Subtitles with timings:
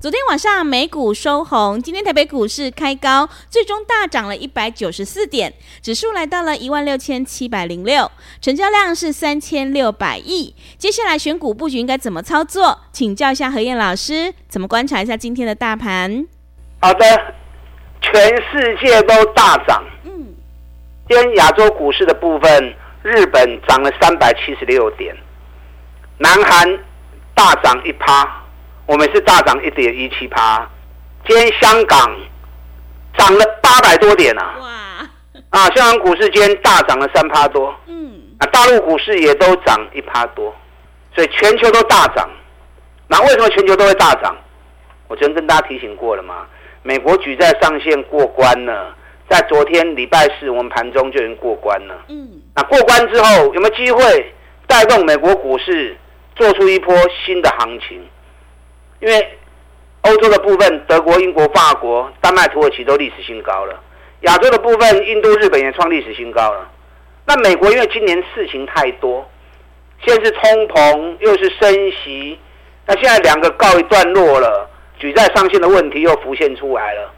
[0.00, 10.54] 昨天晚上美股收红，今天台北股市开高，最终大涨了一百九十四点，指数来到了一万六千七百零六，成交量是三千六百亿。
[10.78, 12.80] 接下来选股布局应该怎么操作？
[12.90, 16.26] 请教一下何燕老师，怎么观察一下今天的大盘？
[16.80, 17.04] 好的，
[18.00, 19.84] 全世界都大涨。
[20.04, 20.28] 嗯，
[21.10, 25.14] 今天亚洲股市的部分，日本涨了三百七十六点，
[26.16, 26.78] 南韩
[27.34, 28.39] 大涨一趴。
[28.90, 30.68] 我们是大涨一点一七趴，
[31.24, 32.12] 今天香港
[33.16, 34.56] 涨了八百多点啊！
[34.60, 34.70] 哇！
[35.50, 37.72] 啊，香港股市今天大涨了三趴多。
[37.86, 38.20] 嗯。
[38.40, 40.52] 啊，大陆股市也都涨一趴多，
[41.14, 42.28] 所以全球都大涨。
[43.06, 44.36] 那为什么全球都会大涨？
[45.06, 46.44] 我昨天跟大家提醒过了嘛，
[46.82, 48.92] 美国举债上限过关了，
[49.28, 51.94] 在昨天礼拜四我们盘中就已经过关了。
[52.08, 52.42] 嗯。
[52.56, 54.34] 那过关之后有没有机会
[54.66, 55.96] 带动美国股市
[56.34, 56.92] 做出一波
[57.24, 58.04] 新的行情？
[59.00, 59.38] 因为
[60.02, 63.74] 欧洲的部分，德国、英国、法国、丹麦、土耳其都历史新高了；
[64.20, 66.70] 亚洲的部分，印度、日本也创历史新高了。
[67.26, 69.28] 那美国因为今年事情太多，
[70.04, 72.38] 先是通膨，又是升息，
[72.86, 77.12] 那现在两个告一段落了，举债上限的问题又浮现出来了。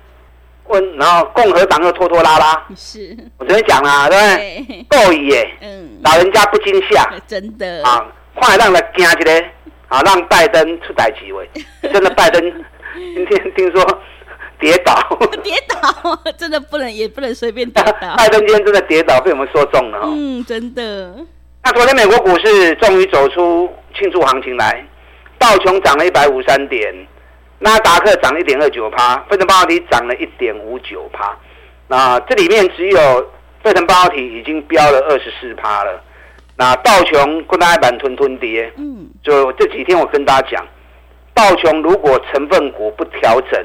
[0.68, 2.66] 问，然后共和党又拖拖拉拉。
[2.76, 4.86] 是，我昨天讲了，对不对？
[4.88, 9.52] 够耶，嗯，老人家不惊吓，真的啊，快让他惊起来。
[9.92, 11.46] 啊，让拜登出台几位？
[11.92, 12.42] 真的，拜登
[13.14, 14.02] 今天听说
[14.58, 14.94] 跌倒，
[15.44, 17.92] 跌倒，真的不能，也不能随便跌倒。
[18.16, 20.00] 拜登今天真的跌倒，被我们说中了。
[20.04, 21.14] 嗯，真的。
[21.62, 24.82] 那昨天美国股市终于走出庆祝行情来，
[25.38, 26.90] 道琼涨了一百五十三点，
[27.58, 31.36] 纳达克涨一点二九趴，费城半导体涨了一点五九趴。
[31.88, 33.30] 那这里面只有
[33.62, 36.02] 费城半导体已经飙了二十四趴了。
[36.62, 40.64] 那道琼跟大家板吞吞跌，嗯，就这几天我跟大家讲，
[41.34, 43.60] 道琼如果成分股不调整，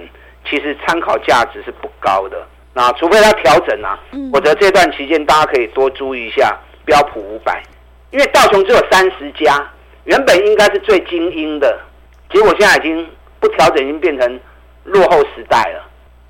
[0.50, 2.44] 其实参考价值是不高的。
[2.74, 4.00] 那除非它调整啊，
[4.34, 7.62] 否则这段期间大家可以多注意一下标普五百，
[8.09, 9.64] 因为道琼只有三十家，
[10.06, 11.79] 原本应该是最精英的，
[12.34, 13.08] 结果现在已经
[13.40, 14.40] 不调整，已经变成
[14.85, 15.88] 落后时代了。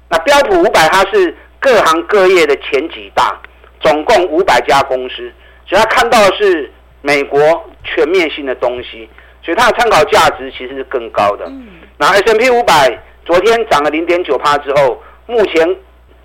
[0.09, 3.39] 那标普五百它是各行各业的前几大，
[3.79, 5.31] 总共五百家公司。
[5.67, 7.39] 所以他看到的是美国
[7.83, 9.09] 全面性的东西，
[9.43, 11.45] 所以它的参考价值其实是更高的。
[11.45, 11.67] 嗯。
[11.97, 15.67] 那 S&P 五百昨天涨了零点九趴之后，目前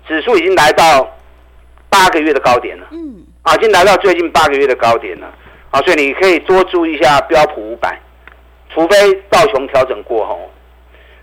[0.07, 1.09] 指数已经来到
[1.89, 2.87] 八个月的高点了。
[2.91, 3.23] 嗯。
[3.43, 5.27] 啊，已经来到最近八个月的高点了。
[5.71, 7.99] 啊，所以你可以多注意一下标普五百，
[8.73, 10.49] 除非道琼调整过后。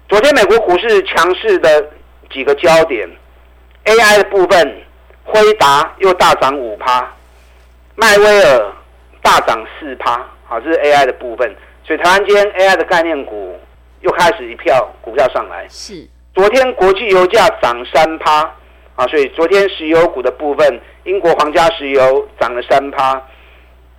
[0.09, 1.89] 昨天美国股市强势的
[2.31, 3.09] 几个焦点
[3.85, 4.83] ，AI 的部分，
[5.25, 7.09] 辉达又大涨五趴。
[8.01, 8.73] 迈威尔
[9.21, 13.61] 大涨四趴，好，这是 AI 的部分，所以台湾今天 AI 的概念股
[14.01, 15.67] 又开始一票股票上来。
[15.69, 18.41] 是，昨天国际油价涨三趴，
[18.97, 23.23] 啊，所以昨天石油股的部分，英国皇家石油涨了三趴，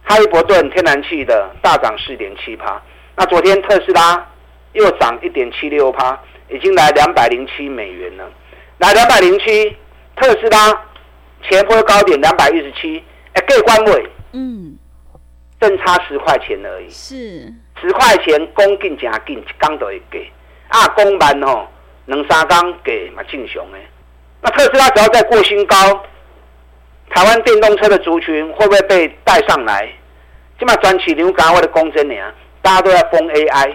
[0.02, 2.82] 哈利伯顿天然气的大涨四点七趴，
[3.16, 4.28] 那昨天特斯拉
[4.74, 6.20] 又涨一点七六趴，
[6.50, 8.28] 已经来两百零七美元了，
[8.80, 9.78] 来两百零七，
[10.16, 10.82] 特斯拉
[11.48, 13.04] 前波高点两百一十七。
[13.34, 14.78] 哎，各官位，嗯，
[15.59, 16.90] 正差十块钱而已。
[16.90, 20.30] 是十块钱，公进加进，一缸都会给。
[20.68, 21.68] 啊，公办哦，
[22.06, 23.78] 两三缸给嘛正常的。
[24.41, 25.75] 那特斯拉只要再过新高，
[27.09, 29.91] 台湾电动车的族群会不会被带上来？
[30.59, 32.23] 起码转起牛港或者公真年，
[32.61, 33.73] 大家都在封 AI。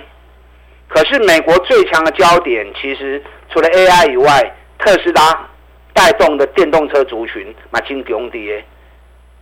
[0.88, 3.20] 可是美国最强的焦点，其实
[3.52, 5.48] 除了 AI 以外，特斯拉
[5.92, 8.64] 带动的电动车族群嘛真强的。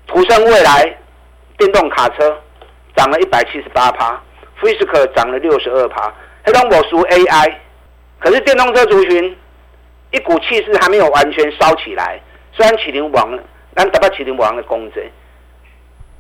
[0.06, 0.96] 途胜未来
[1.58, 2.40] 电动卡车
[2.96, 4.20] 涨了一百七十八趴
[4.60, 6.12] ，Fisker 涨了六十二趴，
[6.44, 7.54] 黑龙我属 AI，
[8.20, 9.36] 可是电动车族群
[10.10, 12.20] 一股气势还没有完全烧起来。
[12.52, 13.38] 虽然启麟王，
[13.74, 15.02] 但达到启麟王的公仔，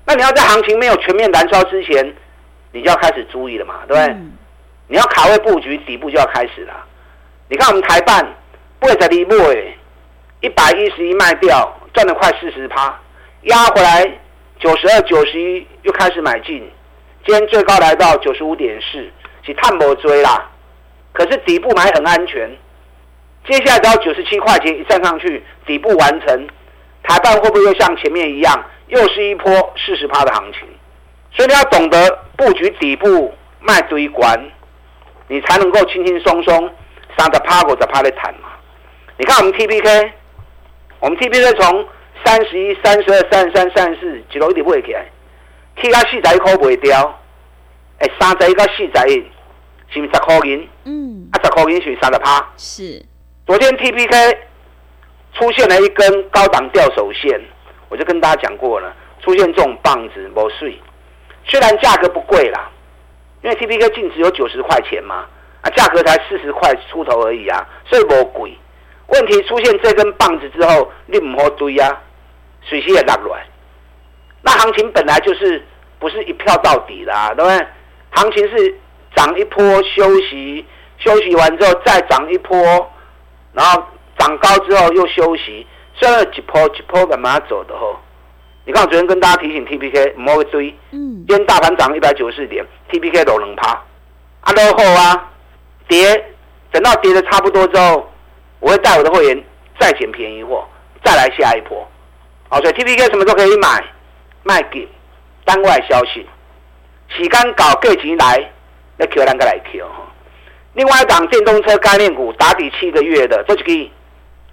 [0.04, 2.14] 那你要在行情没有全面燃烧之前，
[2.72, 4.14] 你就要开始注意了嘛，对不对？
[4.14, 4.32] 嗯、
[4.88, 6.74] 你要卡位布局，底部就要开始了。
[7.48, 8.26] 你看我们台办
[8.80, 9.76] 不会在底部哎，
[10.40, 12.98] 一百一十一卖掉，赚了快四十趴。
[13.44, 14.02] 压回来
[14.58, 16.66] 九十二、九十一又开始买进，
[17.26, 19.06] 今天最高来到九十五点四，
[19.42, 20.50] 是探不追啦。
[21.12, 22.50] 可是底部买很安全，
[23.46, 26.48] 接下来只要九十七块钱一站上去，底部完成，
[27.02, 30.62] 台半会不会又像前面一样，又是一波四十趴的行情？
[31.32, 34.50] 所以你要懂得布局底部卖堆关，
[35.28, 36.70] 你才能够轻轻松松
[37.18, 38.48] 三十趴、五十趴的谈嘛。
[39.18, 40.12] 你看我们 T P K，
[41.00, 41.86] 我们 T P K 从
[42.24, 45.06] 三十一、三十二、三十三、三十四，一路一直买起来，
[45.80, 47.20] 起到四十一块卖掉，
[47.98, 49.26] 哎，三十一到四十一，
[49.88, 50.68] 是不是十块银？
[50.84, 52.46] 嗯，啊，十块银是三十趴。
[52.56, 53.04] 是。
[53.46, 54.38] 昨天 T P K
[55.34, 57.40] 出现了一根高档吊手线，
[57.88, 60.80] 我就跟大家讲过了，出现这种棒子没税，
[61.46, 62.70] 虽然价格不贵啦，
[63.42, 65.26] 因为 T P K 净值有九十块钱嘛，
[65.60, 68.56] 啊，价格才四十块出头而已啊，所以不贵。
[69.08, 72.00] 问题出现这根棒子之后，你唔好追啊，
[72.62, 73.46] 水气也落来。
[74.42, 75.62] 那行情本来就是
[75.98, 77.66] 不是一票到底啦，对不对？
[78.10, 78.74] 行情是
[79.14, 80.64] 涨一波休息，
[80.98, 82.56] 休息完之后再涨一波，
[83.52, 83.82] 然后
[84.18, 87.96] 涨高之后又休息，虽然几波几波干嘛走的吼。
[88.64, 93.72] 你看我昨天跟大家提醒 T P K 唔好堆，嗯，今天大盘涨一百九十四点，T P K 都能趴，
[94.40, 95.30] 啊落后啊，
[95.86, 96.32] 跌，
[96.70, 98.08] 等到跌的差不多之后。
[98.64, 99.44] 我会带我的会员
[99.78, 100.66] 再捡便宜货，
[101.04, 101.86] 再来下一波。
[102.48, 103.84] 好，所以 T P K 什么时候可以买？
[104.42, 104.88] 卖给
[105.44, 106.26] 单外消息，
[107.08, 108.50] 时间搞过钱来，
[108.96, 110.10] 那 Q 两个来 Q 哈。
[110.72, 113.90] 另外一档电动车概念股打底七个月的，这是个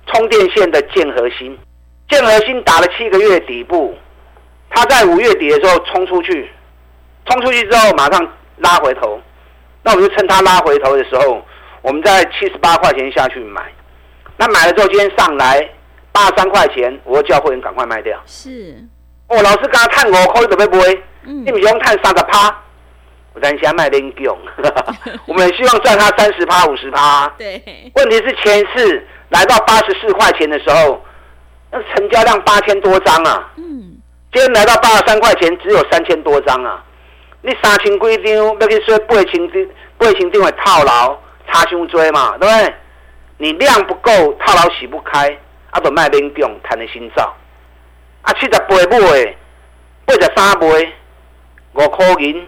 [0.07, 1.57] 充电线的建核心，
[2.09, 3.97] 建核心打了七个月底部，
[4.69, 6.49] 它在五月底的时候冲出去，
[7.25, 9.21] 冲出去之后马上拉回头，
[9.83, 11.41] 那我们就趁它拉回头的时候，
[11.81, 13.61] 我们在七十八块钱下去买。
[14.41, 15.69] 那买了之后，今天上来
[16.11, 18.19] 八十三块钱，我会叫会员赶快卖掉。
[18.25, 18.75] 是，
[19.27, 21.03] 哦，老师刚刚探我可以准备不会？
[21.25, 22.51] 嗯，你不用探三十趴，
[23.35, 24.35] 我担心他卖点用。
[25.27, 27.31] 我们希望赚他三十趴、五十趴。
[27.37, 27.63] 对。
[27.93, 30.99] 问题是前次来到八十四块钱的时候，
[31.69, 33.47] 那成交量八千多张啊。
[33.57, 33.95] 嗯。
[34.33, 36.83] 今天来到八十三块钱，只有三千多张啊。
[37.43, 39.67] 你三千几张，要去说八千张，
[39.99, 41.15] 八千张会套牢，
[41.47, 42.73] 差伤多嘛，对不对？
[43.41, 45.35] 你量不够，套牢洗不开，
[45.71, 47.35] 啊，就卖免用，谈的心照。
[48.21, 49.35] 啊，七十八买，
[50.05, 50.93] 八十三买，
[51.73, 52.47] 五块银，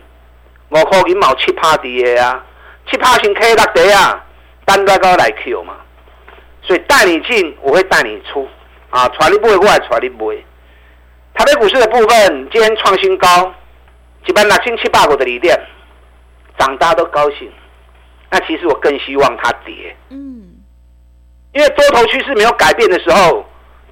[0.70, 2.46] 五块银毛七趴底的啊，
[2.88, 4.24] 七趴先 K 落地啊，
[4.66, 5.74] 单个高来 Q 嘛。
[6.62, 8.48] 所以带你进，我会带你出，
[8.92, 10.36] 啊，带你买，我来带你买。
[11.34, 13.52] 台北股市的部分，今天创新高，
[14.28, 15.60] 一万六千七百五的里点，
[16.60, 17.52] 涨大家都高兴。
[18.30, 19.96] 那其实我更希望它跌。
[20.10, 20.43] 嗯。
[21.54, 23.46] 因为多头趋势没有改变的时候，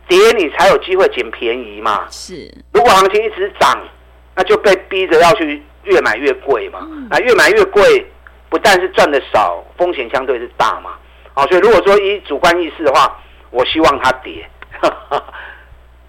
[0.08, 2.06] 跌你才有机会捡便宜嘛。
[2.10, 3.80] 是，如果行情一直涨，
[4.36, 6.80] 那就被逼着要去越买越贵嘛。
[6.82, 8.06] 嗯、那越买越贵，
[8.50, 10.92] 不但是赚的少，风险相对是大嘛。
[11.34, 13.16] 好，所以如果说以主观意识的话，
[13.52, 14.50] 我希望它跌。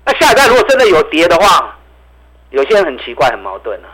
[0.04, 1.76] 那下一代如果真的有跌的话，
[2.50, 3.92] 有些人很奇怪、很矛盾啊，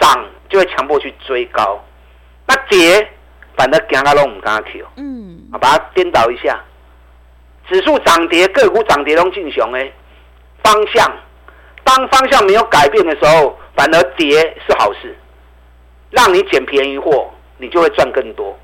[0.00, 1.82] 涨就会强迫去追高，
[2.46, 3.08] 那跌
[3.56, 4.84] 反正惊他拢唔敢 Q。
[4.96, 6.60] 嗯，啊，把它颠倒一下。
[7.70, 9.88] 指数涨跌，个股涨跌都进熊哎，
[10.64, 11.08] 方向，
[11.84, 15.16] 当方向没有改变的时候，反而跌是好事，
[16.10, 18.58] 让你捡便宜货，你就会赚更多。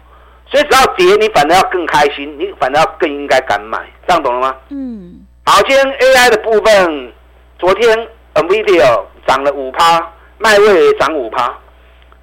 [0.49, 4.57] 所以只要跌，你反而要更开心，你反而要更应该敢买，这样懂了吗？
[4.71, 5.25] 嗯。
[5.45, 7.13] 好，今天 AI 的部分，
[7.61, 11.57] 昨天 NVIDIA 涨了五趴，迈威也涨五趴，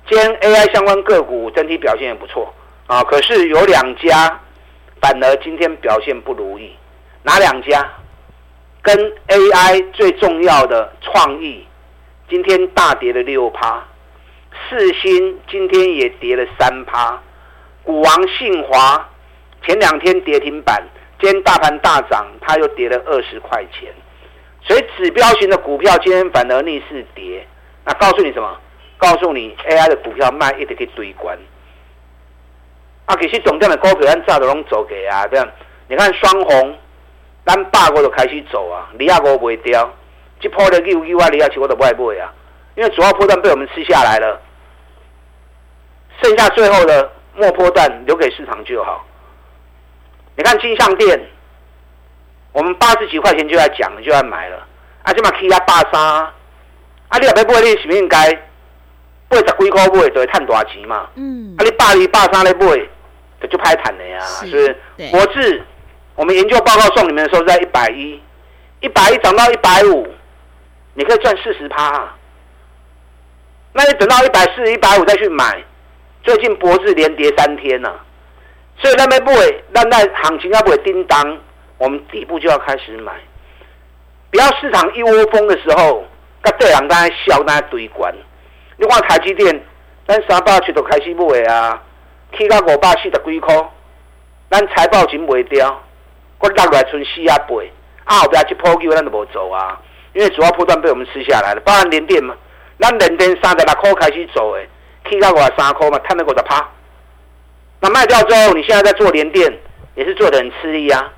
[0.09, 2.53] 今天 AI 相关个股整体表现也不错
[2.87, 4.37] 啊，可是有两家。
[5.03, 6.73] 反而今天表现不如意，
[7.23, 7.85] 哪两家？
[8.81, 11.67] 跟 AI 最重要的创意，
[12.29, 13.83] 今天大跌了六趴，
[14.69, 17.21] 四星今天也跌了三趴，
[17.83, 19.09] 股王信华
[19.65, 20.81] 前两天跌停板，
[21.19, 23.93] 今天大盘大涨，它又跌了二十块钱，
[24.61, 27.45] 所以指标型的股票今天反而逆势跌，
[27.83, 28.57] 那告诉你什么？
[28.97, 31.37] 告诉你 AI 的股票卖一直去堆关。
[33.05, 35.45] 啊，其实重点的股票，咱早都拢走给啊，对啊。
[35.87, 36.77] 你看双红，
[37.45, 39.93] 咱八个就开始走啊，二啊五卖掉，
[40.39, 42.33] 这破的六六啊，二啊七我都不爱卖啊，
[42.75, 44.39] 因为主要破段被我们吃下来了，
[46.21, 49.05] 剩下最后的末波段留给市场就好。
[50.35, 51.19] 你看金像店，
[52.53, 54.65] 我们八十几块钱就要讲，就要买了，
[55.03, 58.31] 啊，这嘛起啊八三，啊，你也别买，你是不是应该？
[59.41, 61.09] 八十几块买，就会赚大钱嘛。
[61.15, 61.55] 嗯。
[61.57, 62.67] 啊，你百二、百三来买，
[63.41, 64.19] 就就歹赚的呀。
[64.21, 64.47] 是。
[64.47, 65.09] 是不是？
[65.09, 65.63] 国智，
[66.15, 68.21] 我们研究报告送你们的时候在一百一，
[68.81, 70.07] 一百一涨到一百五，
[70.93, 72.15] 你可以赚四十趴啊。
[73.73, 75.63] 那你等到一百四、一百五再去买，
[76.21, 78.05] 最近博智连跌三天了，啊，
[78.77, 81.39] 所以那边不会，那那行情要不会叮当，
[81.79, 83.11] 我们底部就要开始买，
[84.29, 86.05] 不要市场一窝蜂的时候，
[86.43, 88.13] 甲对人在笑，在堆关。
[88.77, 89.63] 你看台积电，
[90.07, 91.81] 咱三百七都开始买啊，
[92.37, 93.55] 起到五百四十几块，
[94.49, 95.81] 咱财报钱卖掉，
[96.39, 97.55] 我落来剩四啊八，
[98.05, 99.79] 啊后边这波机咱都无做啊，
[100.13, 102.35] 因为主要波段被我们吃下来了，包含联电嘛。
[102.79, 104.67] 咱连电三十六块开始做诶，
[105.09, 106.67] 起到五十三块嘛，赚了五十趴。
[107.79, 109.57] 那卖掉之后，你现在在做联电，
[109.95, 111.13] 也是做的很吃力啊。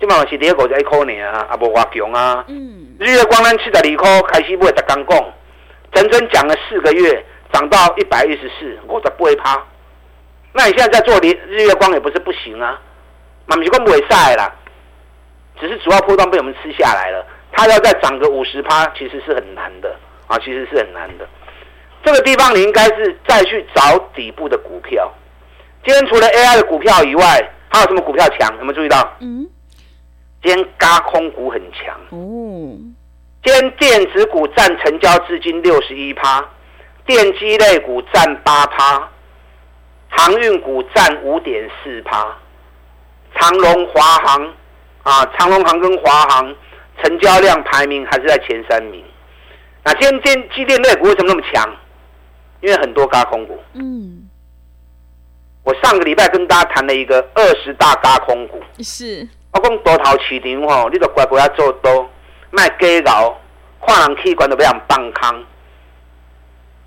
[0.00, 2.44] 基本上是跌五十一块呢啊，啊无偌强啊。
[2.48, 2.96] 嗯。
[2.98, 5.24] 日月光咱七十二块开始买，逐工讲，
[5.94, 9.64] 整整讲了四个月，涨到一百一十四，五十八趴。
[10.52, 12.80] 那你现在在做日日月光也不是不行啊，
[13.46, 14.52] 嘛不是讲袂使啦，
[15.60, 19.96] 只是主要波段被我们吃下来了，它要再涨个五十趴，其实是很难的。
[20.26, 21.28] 啊，其实是很难的。
[22.02, 25.12] 这个地方你应该是再去找底部的股票。
[25.84, 28.50] 今天除了 AI 的股票以外，还有什么股票强？
[28.56, 29.16] 有没有注意到？
[29.20, 29.46] 嗯。
[30.42, 31.94] 今天轧空股很强。
[32.08, 32.78] 哦。
[33.44, 36.42] 今天电子股占成交资金六十一趴，
[37.04, 39.06] 电机类股占八趴，
[40.08, 42.26] 航运股占五点四趴，
[43.34, 44.54] 长隆、华航
[45.02, 46.56] 啊，长隆航跟华航
[47.02, 49.04] 成交量排名还是在前三名。
[49.84, 51.70] 那今天电机电类股为什么那么强？
[52.62, 53.62] 因为很多高空股。
[53.74, 54.26] 嗯。
[55.64, 58.62] 我上个礼拜跟大家谈了一个二十大高空股。
[58.78, 59.28] 是。
[59.52, 62.08] 我讲多头市场吼，你都乖乖要做多，
[62.54, 63.38] 卖假搞，
[63.86, 65.44] 看人器官都不让放空。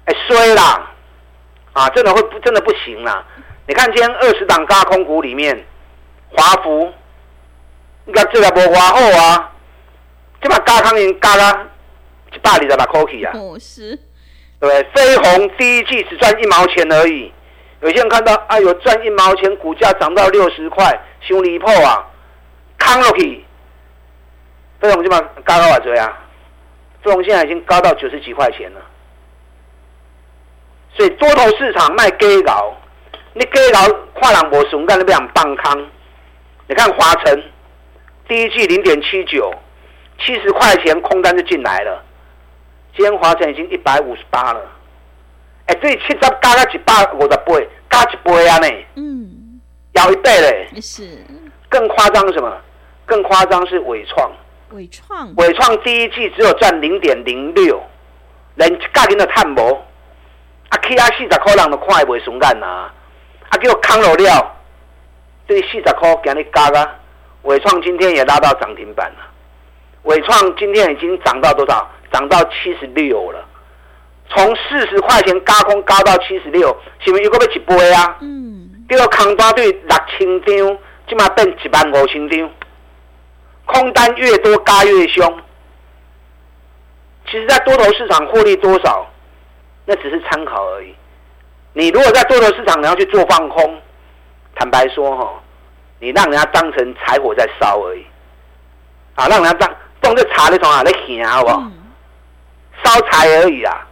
[0.06, 0.92] 哎，衰啦！
[1.74, 3.24] 啊，真的会不真的不行啦。
[3.68, 5.66] 你看今天二十档轧空股里面，
[6.30, 6.92] 华孚，
[8.06, 9.52] 你看这个不华后啊，
[10.42, 11.68] 这把轧空已经轧了。
[12.34, 13.32] 一百二十六块去啊！
[13.36, 13.98] 哦，是，
[14.60, 17.34] 对，飞鸿第一季只赚一毛钱而已。
[17.80, 20.86] 有些人看到，哎呦，赚一毛钱，股价涨到六十块，
[21.22, 22.06] 太离破啊！
[22.78, 23.46] 扛落去，
[24.80, 26.18] 飞鸿基本上高到多少啊？
[27.04, 28.82] 飞鸿现在已经高到九十几块钱了。
[30.96, 32.76] 所以多头市场卖假高，
[33.34, 35.88] 你假高看人无怂，干那边棒康。
[36.68, 37.44] 你看华晨，
[38.28, 39.54] 第一季零点七九，
[40.20, 42.04] 七十块钱空单就进来了。
[42.96, 44.62] 今天华晨已经一百五十八了，
[45.68, 47.54] 哎，这七十加个一百五十八，
[47.90, 49.62] 加一倍啊呢，嗯，
[49.94, 51.08] 咬一倍嘞，是。
[51.70, 52.52] 更夸张是什么？
[53.06, 54.32] 更夸张是伟创，
[54.72, 57.82] 纬创，伟创第一季只有赚零点零六，
[58.56, 59.62] 连价钱都探无，
[60.70, 62.92] 啊，起啊四十块人都看袂顺眼呐，
[63.50, 64.56] 啊，给我扛了料，
[65.48, 66.96] 这四十块给你加啊，
[67.44, 69.20] 伟创今天也拉到涨停板了，
[70.04, 71.90] 伟创今天已经涨到多少？
[72.12, 73.46] 涨到七十六了，
[74.30, 78.18] 从四十块钱加空加到七十六，是不是又要一倍啊？
[78.22, 78.86] 嗯。
[78.90, 80.78] 这个空单对六千张，
[81.10, 82.50] 起码变一万五千张。
[83.68, 85.42] 空单越多嘎越凶。
[87.28, 89.06] 其实，在多头市场获利多少，
[89.86, 90.96] 那只是参考而已。
[91.74, 93.80] 你如果在多头市场你要去做放空，
[94.56, 95.40] 坦白说哈，
[96.00, 98.04] 你让人家当成柴火在烧而已。
[99.14, 101.60] 啊，让人家当当这茶的时候啊，在行好不好？
[101.60, 101.74] 嗯
[102.86, 103.88] 烧柴而已啊！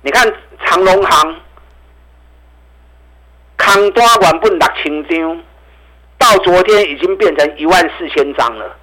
[0.00, 0.30] 你看
[0.64, 1.40] 长隆行，
[3.56, 5.42] 空单原本六千张，
[6.18, 8.76] 到昨天已经变成一万四千张了。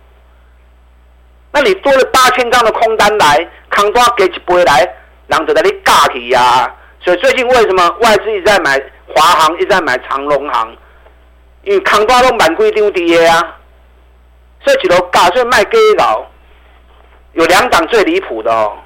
[1.60, 4.80] 那你多了八千张的空单来，扛多给一杯来，
[5.28, 6.74] 人就在你尬起呀。
[7.04, 10.74] 所以最近为什么外资一直在买华航，一直在买长荣航？
[11.64, 13.58] 因为空单都满贵丢低的啊，
[14.64, 16.26] 所以一路尬，所以卖给佬。
[17.34, 18.78] 有两档最离谱的哦。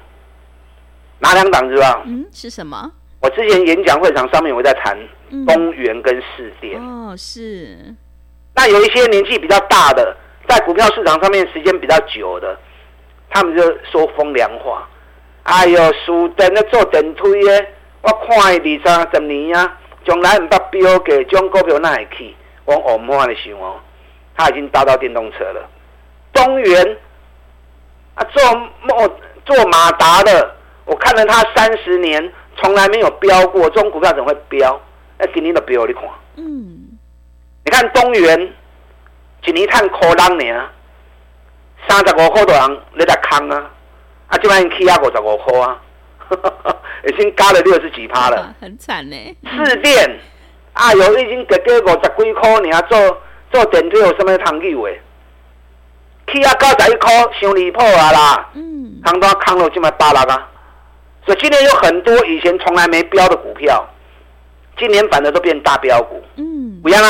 [1.20, 2.02] 哪两档是吧？
[2.04, 2.90] 嗯，是什么？
[3.20, 4.98] 我之前演讲会场上面我在谈
[5.46, 6.82] 东元跟市电。
[6.82, 7.78] 哦，是。
[8.52, 10.16] 那有一些年纪比较大的，
[10.48, 12.58] 在股票市场上面时间比较久的，
[13.30, 14.88] 他们就说风凉话。
[15.44, 17.66] 哎呦，输电的做电推的，
[18.02, 22.34] 我看二三十年啊，从来唔捌标给这种股票哪会去？
[22.64, 23.76] 我我唔话你想哦，
[24.36, 25.68] 他已经搭到电动车了。
[26.32, 26.96] 东元
[28.14, 28.42] 啊，做
[28.82, 30.54] 莫做马达的。
[30.86, 34.80] 我看了他三十年，从来没有标过，这种股票怎么会飙？
[35.18, 36.02] 哎，今年都标，你看。
[36.36, 36.98] 嗯。
[37.64, 38.52] 你看东元，
[39.46, 40.58] 一年赚可当年，
[41.86, 43.70] 三十五块多人你在扛啊，
[44.28, 45.80] 啊，这摆起啊五十五块啊，
[47.06, 48.36] 已经加了六十几趴了。
[48.38, 49.36] 啊、很惨呢。
[49.42, 50.18] 四电，
[50.72, 53.22] 啊，有已经给给五十几块，你要做
[53.52, 55.00] 做电梯有什么汤气味？
[56.32, 57.10] 起啊九十一块，
[57.40, 58.48] 伤离谱啊啦！
[58.54, 60.48] 嗯，扛到扛到这么八六啊！
[61.26, 63.86] 所以今年有很多以前从来没标的股票，
[64.78, 66.22] 今年反而都变大标股。
[66.36, 67.02] 嗯，不一样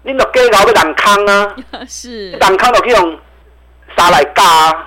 [0.00, 0.02] 啊！
[0.02, 1.56] 你都给搞个挡康啊！
[1.86, 3.18] 是挡康都可以用
[3.96, 4.86] 啥来加啊？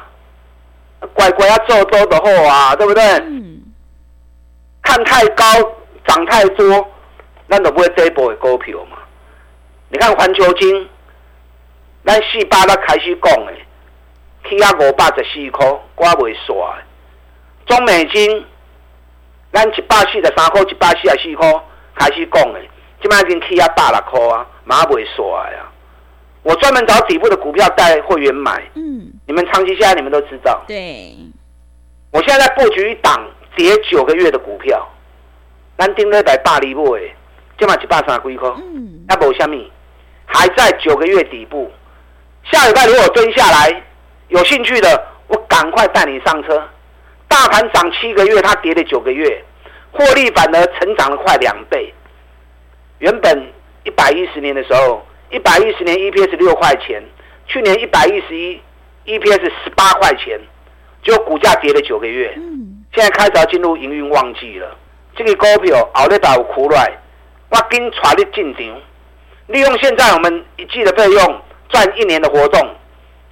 [1.14, 3.04] 乖乖啊做多的好啊，对不对？
[3.04, 3.62] 嗯，
[4.82, 5.44] 看太高，
[6.08, 6.88] 涨太多，
[7.50, 8.98] 咱都不会这一波的股票嘛。
[9.90, 10.90] 你看环球金，
[12.06, 13.54] 咱四百都开始讲的，
[14.50, 16.76] 起啊五百十四块，我未刷。
[17.66, 18.46] 中美金，
[19.52, 21.64] 咱一百四十三块，一百四十四块
[21.96, 22.60] 开始讲的，
[23.04, 25.70] 现在已经起啊百六块啊，马未刷呀。
[26.42, 30.64] 我专门找底部的股票带会员买，嗯，你们长期下来你们都知道。
[30.66, 31.14] 对，
[32.12, 34.88] 我现在在布局一档跌九个月的股票，
[35.78, 37.14] 咱定了一百八厘布诶，
[37.60, 39.70] 今嘛一百三几块，嗯，那无虾米，
[40.26, 41.70] 还在九个月底部。
[42.44, 43.84] 下礼拜如果蹲下来，
[44.30, 46.62] 有兴趣的，我赶快带你上车。
[47.28, 49.44] 大盘涨七个月，它跌了九个月，
[49.92, 51.94] 获利反而成长了快两倍。
[53.04, 53.46] 原本
[53.84, 57.04] 一百一十年的时候，一百一十年 EPS 六块钱，
[57.46, 58.62] 去年一百一十一
[59.06, 60.40] EPS 十八块钱，
[61.04, 64.78] 结果股价跌了九个月，嗯，现在开始要进入营运旺季了。
[65.18, 66.98] 这个股票后日把我苦来，
[67.50, 68.82] 我跟带你进场，
[69.48, 72.70] 利用现在我们一季的费用赚一年的活动，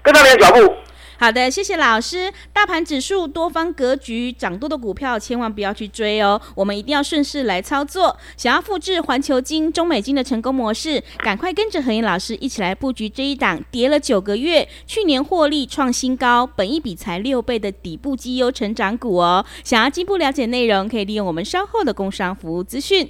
[0.03, 0.75] 跟上你的脚步。
[1.21, 2.33] 好的，谢谢老师。
[2.51, 6.41] 大盘指数多方格局涨多的股票，千万不要去追哦。
[6.55, 8.17] 我们一定要顺势来操作。
[8.35, 19.45] 想要复制环球金、中美金的成功模式，赶快跟着何燕老师一起来布局这一档跌了九个月，去年获利创新高，本一比才六倍的底部绩优成长股哦。
[19.63, 23.07] 想要进一步了解内容，可以利用我们稍后的工商服务资讯。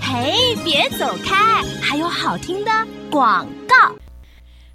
[0.00, 2.70] 嘿，别走开，还有好听的
[3.10, 3.92] 广告。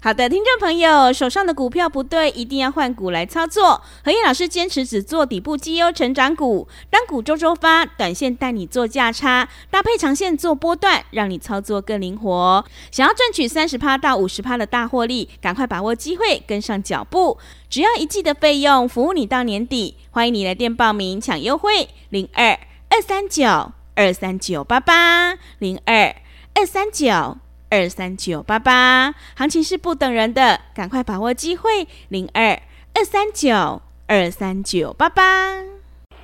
[0.00, 3.82] 好的，听众朋友，手上的股票不对，一定要换股来操作。
[4.04, 12.64] 何燕老师坚持只做底部绩优成长股，单股周周发，短线带你做价差，搭配长线做波段，让你操作更灵活。
[12.92, 17.36] 想要赚取三十趴到五十趴的大获利，赶快把握机会，跟上脚步。
[17.68, 19.96] 只要一季的费用，服务你到年底。
[20.12, 22.56] 欢迎你来电报名抢优惠，零二
[22.88, 26.14] 二三九二三九八八零二
[26.54, 27.38] 二三九。
[27.70, 32.58] 二三九八八，行情是不等人的，赶快把握机会，零二
[32.94, 35.62] 二三九二三九八八。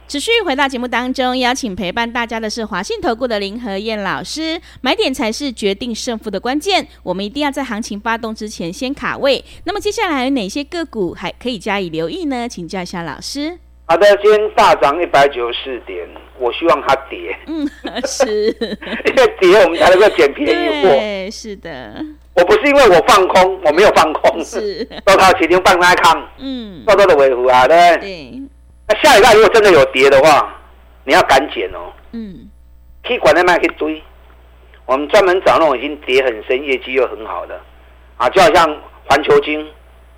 [0.06, 4.60] 持续回到节目当中，邀请陪伴大家的是华信投顾的林和燕老师。
[4.82, 9.42] 买点才是决定胜负的关键，我们一定要在行情发动之前先卡位。
[9.64, 12.46] 那么接下来哪些个股还可以加以留意呢？
[12.46, 13.58] 请教一下老师。
[13.86, 16.06] 好的，今天大涨一百九十四点，
[16.44, 17.34] 我希望它跌。
[17.46, 17.66] 嗯，
[18.06, 18.26] 是，
[19.06, 20.90] 因为跌我们才能够捡便宜货。
[20.90, 21.94] 对，是的。
[22.34, 24.84] 我不是因为我放空，我没有放空，是。
[25.04, 28.08] 都靠起停放开康，嗯，多多的维护啊，对不对？
[28.08, 28.42] 对。
[28.88, 30.54] 那下礼拜如果真的有跌的话，
[31.04, 31.92] 你要赶紧哦。
[32.12, 32.50] 嗯。
[33.06, 34.02] 可以管的卖可以堆，
[34.86, 37.58] 我们专门找那种已经跌很深、业绩又很好的
[38.16, 38.66] 啊，就好像
[39.08, 39.66] 环球金。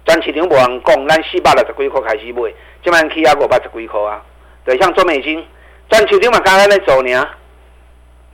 [0.05, 2.43] 赚市场无人讲，咱四百六十几块开始买，
[2.85, 4.23] 今晚起啊五百十几块啊。
[4.65, 5.45] 对，像中美晶，
[5.89, 7.29] 赚市场嘛刚刚在走呢，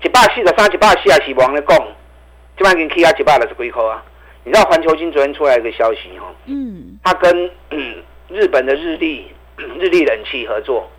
[0.02, 1.78] 一百四十三、一百四十四无人咧讲，
[2.56, 4.02] 即摆已经起啊一百六十几块啊。
[4.44, 7.50] 你知道环球金昨天出来一个消息哦，嗯，他跟
[8.28, 9.30] 日本的日立
[9.78, 10.90] 日立冷气合作，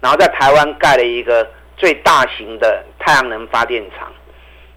[0.00, 4.10] 然后在台湾盖了一个最大型的太阳能发电厂。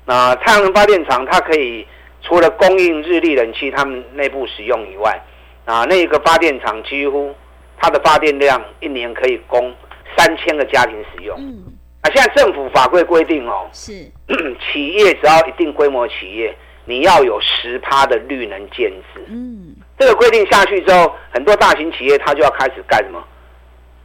[0.05, 1.87] 那太阳能发电厂它可以
[2.21, 5.21] 除了供应日立冷气他们内部使用以外，
[5.65, 7.33] 啊，那个发电厂几乎
[7.77, 9.73] 它的发电量一年可以供
[10.17, 11.35] 三千个家庭使用。
[11.39, 11.63] 嗯，
[12.01, 13.91] 啊，现在政府法规规定哦，是
[14.71, 19.25] 企业只要一定规模企业，你要有十趴的绿能建置。
[19.27, 23.23] 嗯，这个规定下去之后，很多大型企业它就要开始干什么？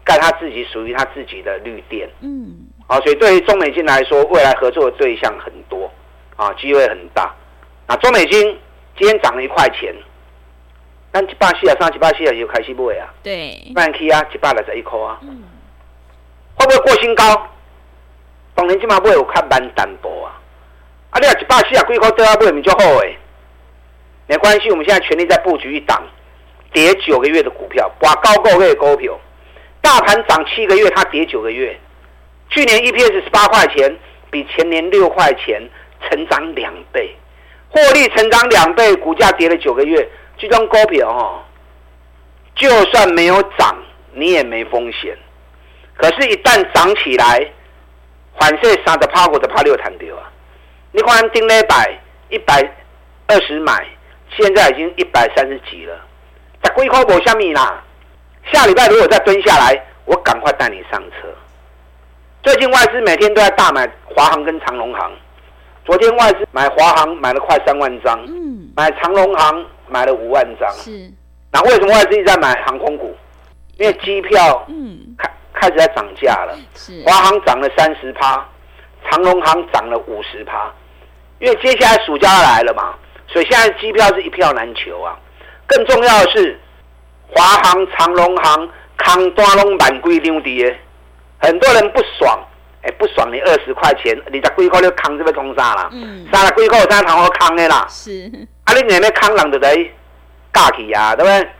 [0.05, 2.09] 盖他自己属于他自己的绿电。
[2.21, 2.55] 嗯，
[2.87, 5.91] 啊，所以对于中美金来说，未来合作的对象很多，
[6.37, 7.35] 啊，机会很大。
[7.89, 8.57] 那中美金
[8.97, 9.95] 今天涨了一块钱。
[11.13, 15.43] 但一百四啊三、一百四啊就开始买啊，对，万 K 啊一百六十一块啊，嗯，
[16.67, 17.49] 会不会过新高？
[18.55, 20.35] 当然，起码买有较慢淡薄啊。
[21.11, 23.17] 啊，你啊一百四啊几块对啊买咪就好诶，
[24.27, 26.03] 没关系，我们现在全力在布局一档
[26.73, 29.19] 跌九个月的股票，哇高个月的股票，
[29.81, 31.79] 大盘涨七个月，它跌九个月，
[32.51, 33.97] 去年 EPS 十八块钱，
[34.31, 35.63] 比前年六块钱
[36.09, 37.15] 成长两倍，
[37.71, 40.09] 获利成长两倍，股价跌了九个月。
[40.39, 41.41] 这种高票哦，
[42.55, 43.75] 就算没有涨，
[44.13, 45.17] 你也没风险。
[45.97, 47.51] 可是，一旦涨起来，
[48.39, 50.31] 反射三的趴五的趴六弹掉啊！
[50.93, 52.63] 你看，顶礼拜一百
[53.27, 53.87] 二十买，
[54.37, 55.99] 现在已经一百三十几了，
[56.63, 57.83] 在龟壳博下米啦。
[58.53, 61.29] 下礼拜如果再蹲下来，我赶快带你上车。
[62.43, 65.11] 最近外资每天都在大买华航跟长荣航，
[65.85, 70.71] 昨天外资买华航买了快三万张，嗯，买长荣航买了五万张。
[70.75, 71.11] 是，
[71.51, 73.17] 那为什么外资一直在买航空股？
[73.79, 76.57] 因为机票，嗯，开开始在涨价了。
[76.75, 78.47] 是，华航涨了三十趴，
[79.11, 80.71] 长荣航涨了五十趴。
[81.39, 82.95] 因为接下来暑假要来了嘛，
[83.27, 85.17] 所以现在机票是一票难求啊。
[85.67, 86.59] 更重要的是，
[87.29, 90.77] 华航、长荣航扛单拢满规溜的。
[91.39, 92.39] 很多人不爽，
[92.83, 95.91] 哎、欸，不爽你二十块钱，你在龟壳就扛这边冲啥啦？
[95.93, 97.85] 嗯，杀了龟壳，三堂我扛的啦。
[97.91, 98.31] 是，
[98.65, 99.69] 啊，你哪边扛人就得
[100.53, 101.51] 尬起呀，对不对？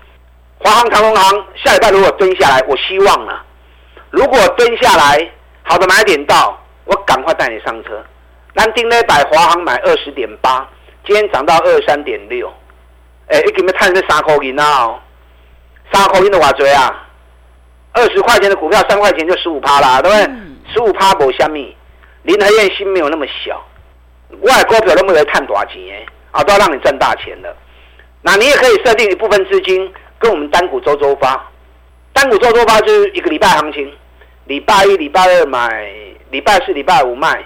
[0.59, 3.39] 华航、长荣航下礼拜如果蹲下来，我希望呢，
[4.17, 5.31] 如果蹲下来，
[5.63, 8.03] 好的买点到，我赶快带你上车。
[8.55, 10.67] 南丁呢，百华航买二十点八，
[11.05, 12.51] 今天涨到二十三点六，
[13.29, 14.99] 哎，一给你探这三块银啊，
[15.93, 17.07] 三块银的话多啊。
[17.93, 20.73] 二十块钱的股票，三块钱就十五趴啦，对不对？
[20.73, 21.77] 十五趴无虾米，
[22.23, 23.63] 林和燕心没有那么小，
[24.41, 27.55] 外国股票都没有探多少钱哎，啊，都要让你赚大钱的。
[28.23, 31.47] 那你也可以设定一部分资金跟我们单股周周发，
[32.15, 33.93] 单股周周发就是一个礼拜行情，
[34.47, 35.91] 礼拜一、礼拜二买，
[36.31, 37.45] 礼拜四、礼拜五卖，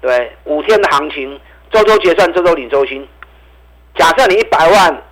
[0.00, 3.06] 对，五天的行情，周周结算，周周领周薪。
[3.96, 5.02] 假设你一百万，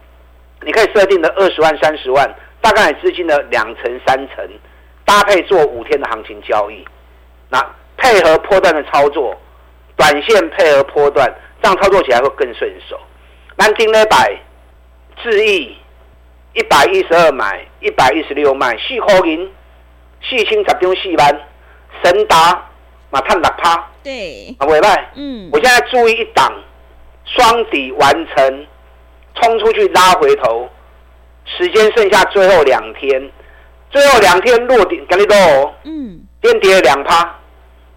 [0.61, 2.29] 你可以设定的二十万、三十万，
[2.61, 4.49] 大概资金的两成、三成。
[5.05, 6.87] 搭配做五天的行情交易，
[7.51, 7.61] 那
[7.97, 9.37] 配合波段的操作，
[9.97, 12.99] 短线配合波段，这样操作起来会更顺手。
[13.57, 14.39] 南京那百
[15.23, 15.77] 智易
[16.55, 19.51] 一百一十二买，一百一十六卖，四块银，
[20.29, 21.41] 四千十张四万，
[22.03, 22.71] 神达
[23.11, 26.53] 马探六趴，对，啊，尾拜，嗯，我现在注意一档，
[27.25, 28.67] 双底完成，
[29.35, 30.69] 冲出去拉回头，
[31.45, 33.31] 时间剩下最后两天。
[33.91, 37.39] 最后两天落底，跟你说哦，嗯，跌跌了两趴，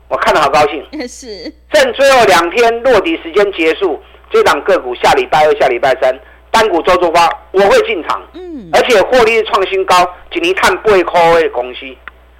[0.09, 0.85] 我看得好高兴。
[1.07, 3.97] 是，剩最后两天落底时间结束，
[4.29, 6.13] 这档个股下礼拜二、下礼拜三
[6.51, 8.21] 单股周周发，我会进场。
[8.33, 9.95] 嗯，而且获利创新高，
[10.33, 11.85] 仅一探不会亏的公司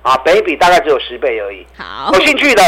[0.06, 1.66] 啊，本益比大概只有十倍而已。
[1.76, 2.62] 好，有兴趣的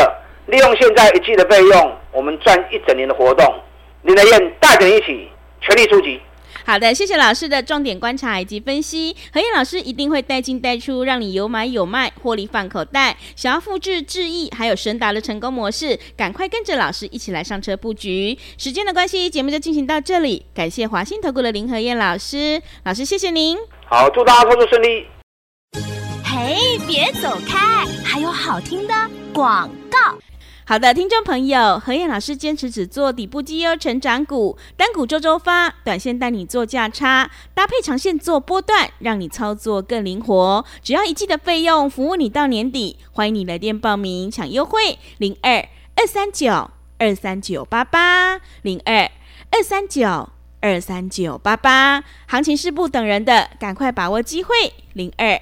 [0.47, 3.45] 利用现在一季的费用，我们赚一整年的活动，
[4.01, 5.29] 林德燕带着你一起
[5.61, 6.19] 全力出击。
[6.65, 9.15] 好的，谢谢老师的重点观察以及分析。
[9.31, 13.15] 何燕老师一定会带进带出，让你有买有卖，获利放口袋。
[13.35, 18.35] 想要复制智易还有神达的成功模式，赶快跟着老师一起来上车布局。
[18.57, 20.47] 时间的关系，节目就进行到这里。
[20.55, 23.55] 感谢华信投顾的林和燕老师，老师谢谢您。
[23.85, 25.05] 好，祝大家操作顺利。
[26.47, 26.55] 哎，
[26.87, 28.93] 别走开，还有好听的
[29.33, 30.17] 广告。
[30.65, 40.63] 好的，听众朋友，何燕老师坚持只做底部绩优成长股，单股周周发，短线带你做价差，搭配长线做波段，让你操作更灵活。
[40.81, 42.95] 只要一季的费用，服务你到年底。
[43.11, 49.11] 欢迎你来电报名抢优惠，零二二三九二三九八八，零二
[49.51, 50.29] 二三九
[50.61, 52.05] 二三九八八。
[52.27, 54.55] 行情是不等人的，赶快把握机会，
[54.93, 55.41] 零二